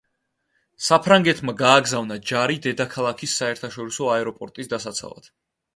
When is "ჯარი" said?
2.33-2.59